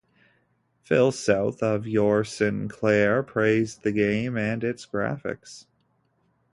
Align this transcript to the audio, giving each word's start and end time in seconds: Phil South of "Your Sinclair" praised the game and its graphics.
Phil 0.79 1.11
South 1.11 1.61
of 1.61 1.85
"Your 1.85 2.23
Sinclair" 2.23 3.21
praised 3.21 3.83
the 3.83 3.91
game 3.91 4.35
and 4.35 4.63
its 4.63 4.83
graphics. 4.83 5.67